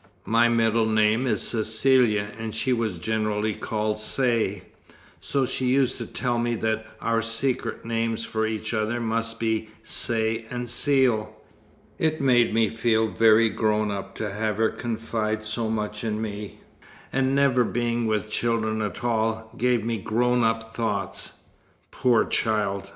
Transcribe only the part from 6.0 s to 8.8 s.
tell me that our secret names for each